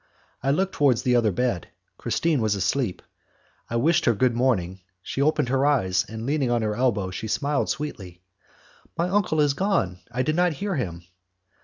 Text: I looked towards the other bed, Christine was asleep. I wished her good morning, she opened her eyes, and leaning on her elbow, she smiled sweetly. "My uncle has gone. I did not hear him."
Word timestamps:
I 0.41 0.49
looked 0.49 0.73
towards 0.73 1.03
the 1.03 1.15
other 1.15 1.31
bed, 1.31 1.67
Christine 1.99 2.41
was 2.41 2.55
asleep. 2.55 3.03
I 3.69 3.75
wished 3.75 4.05
her 4.05 4.15
good 4.15 4.33
morning, 4.33 4.79
she 5.03 5.21
opened 5.21 5.49
her 5.49 5.63
eyes, 5.63 6.05
and 6.09 6.25
leaning 6.25 6.49
on 6.49 6.63
her 6.63 6.75
elbow, 6.75 7.11
she 7.11 7.27
smiled 7.27 7.69
sweetly. 7.69 8.23
"My 8.97 9.07
uncle 9.07 9.39
has 9.41 9.53
gone. 9.53 9.99
I 10.11 10.23
did 10.23 10.35
not 10.35 10.53
hear 10.53 10.73
him." 10.75 11.03